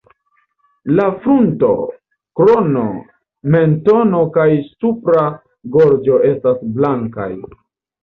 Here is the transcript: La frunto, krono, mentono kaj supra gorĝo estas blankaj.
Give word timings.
La 0.99 1.03
frunto, 1.25 1.69
krono, 2.41 2.87
mentono 3.59 4.25
kaj 4.41 4.51
supra 4.73 5.29
gorĝo 5.79 6.21
estas 6.35 6.69
blankaj. 6.83 7.33